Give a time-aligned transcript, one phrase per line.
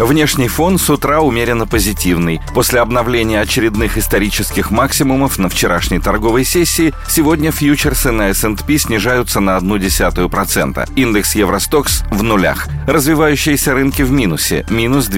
[0.00, 2.40] Внешний фон с утра умеренно позитивный.
[2.54, 9.56] После обновления очередных исторических максимумов на вчерашней торговой сессии сегодня фьючерсы на S&P снижаются на
[10.30, 10.88] процента.
[10.96, 12.66] Индекс Евростокс в нулях.
[12.86, 15.08] Развивающиеся рынки в минусе– минус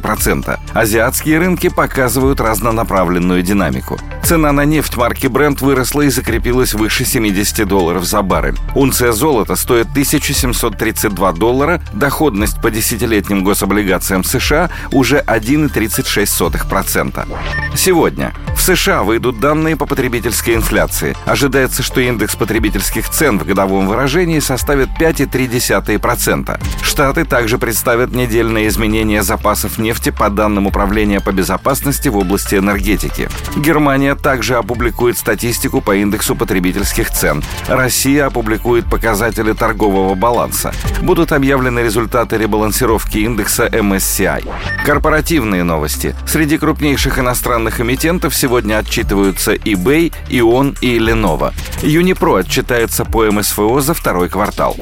[0.00, 0.60] процента.
[0.72, 3.98] Азиатские рынки показывают разнонаправленную динамику.
[4.22, 8.56] Цена на нефть марки Brent выросла и закрепилась выше 70 долларов за баррель.
[8.76, 17.26] Унция золота стоит 1732 доллара, доходность по десятилетним гособлигациям акциям США уже 1,36%.
[17.74, 21.16] Сегодня в США выйдут данные по потребительской инфляции.
[21.24, 26.60] Ожидается, что индекс потребительских цен в годовом выражении составит 5,3%.
[26.82, 33.28] Штаты также представят недельные изменения запасов нефти по данным Управления по безопасности в области энергетики.
[33.56, 37.42] Германия также опубликует статистику по индексу потребительских цен.
[37.68, 40.72] Россия опубликует показатели торгового баланса.
[41.00, 44.48] Будут объявлены результаты ребалансировки индекса MSCI.
[44.84, 46.14] Корпоративные новости.
[46.26, 51.52] Среди крупнейших иностранных эмитентов сегодня отчитываются eBay, Ion и Lenovo.
[51.82, 54.76] Unipro отчитается по МСФО за второй квартал.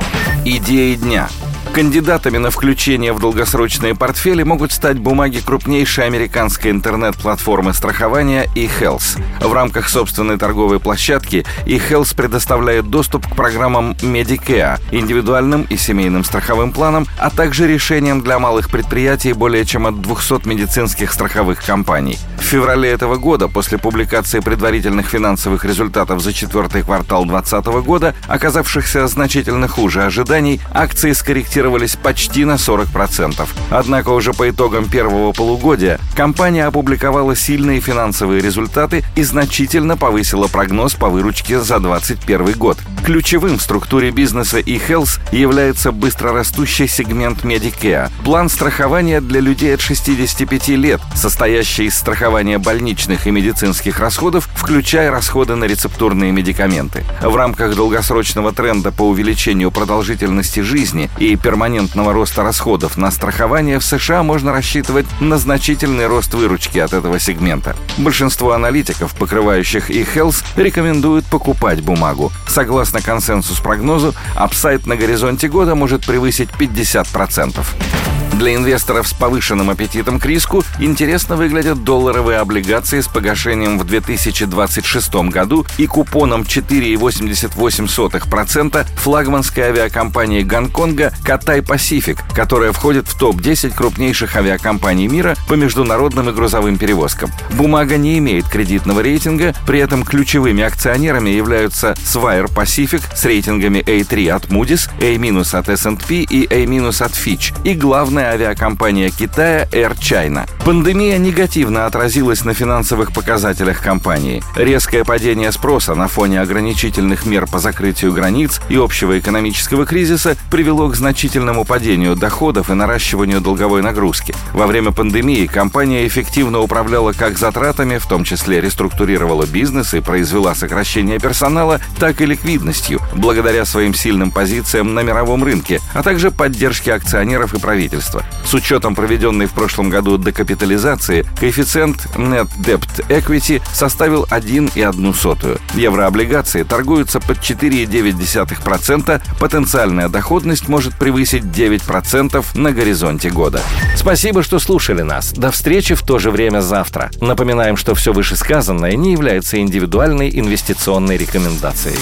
[0.47, 1.28] Идеи дня–
[1.72, 9.22] Кандидатами на включение в долгосрочные портфели могут стать бумаги крупнейшей американской интернет-платформы страхования eHealth.
[9.40, 16.72] В рамках собственной торговой площадки eHealth предоставляет доступ к программам Medicare, индивидуальным и семейным страховым
[16.72, 22.18] планам, а также решениям для малых предприятий более чем от 200 медицинских страховых компаний.
[22.36, 29.06] В феврале этого года, после публикации предварительных финансовых результатов за четвертый квартал 2020 года, оказавшихся
[29.06, 33.47] значительно хуже ожиданий, акции скорректировали корректировались почти на 40%.
[33.70, 40.94] Однако уже по итогам первого полугодия компания опубликовала сильные финансовые результаты и значительно повысила прогноз
[40.94, 42.78] по выручке за 2021 год.
[43.05, 50.68] Ключевым в структуре бизнеса eHealth является быстрорастущий сегмент Medicare– план страхования для людей от 65
[50.68, 57.05] лет, состоящий из страхования больничных и медицинских расходов, включая расходы на рецептурные медикаменты.
[57.23, 63.84] В рамках долгосрочного тренда по увеличению продолжительности жизни и перманентного роста расходов на страхование в
[63.84, 67.74] США можно рассчитывать на значительный рост выручки от этого сегмента.
[67.98, 72.30] Большинство аналитиков, покрывающих eHealth, рекомендуют покупать бумагу.
[72.46, 78.20] Согласно консенсус-прогнозу, апсайт на горизонте года может превысить 50%.
[78.40, 85.14] Для инвесторов с повышенным аппетитом к риску интересно выглядят долларовые облигации с погашением в 2026
[85.28, 95.07] году и купоном 4,88% флагманской авиакомпании Гонконга Катай Пасифик, которая входит в топ-10 крупнейших авиакомпаний
[95.07, 97.30] мира по международным и грузовым перевозкам.
[97.58, 104.30] Бумага не имеет кредитного рейтинга, при этом ключевыми акционерами являются Swire Pacific с рейтингами A3
[104.30, 106.64] от Moody's, A- от S&P и A-
[107.05, 110.48] от Fitch и главная авиакомпания Китая Air China.
[110.64, 114.42] Пандемия негативно отразилась на финансовых показателях компании.
[114.55, 120.89] Резкое падение спроса на фоне ограничительных мер по закрытию границ и общего экономического кризиса привело
[120.89, 124.35] к значительному падению доходов и наращиванию долговой нагрузки.
[124.52, 130.55] Во время пандемии компания эффективно управляла как затратами, в том числе реструктурировала бизнес и произвела
[130.55, 136.93] сокращение персонала, так и ликвидностью, благодаря своим сильным позициям на мировом рынке, а также поддержке
[136.93, 138.41] акционеров и правительства государства.
[138.44, 145.61] С учетом проведенной в прошлом году декапитализации, коэффициент Net Debt Equity составил 1,1.
[145.75, 153.62] Еврооблигации торгуются под 4,9%, потенциальная доходность может превысить 9% на горизонте года.
[153.97, 155.32] Спасибо, что слушали нас.
[155.32, 157.11] До встречи в то же время завтра.
[157.20, 161.99] Напоминаем, что все вышесказанное не является индивидуальной инвестиционной рекомендацией.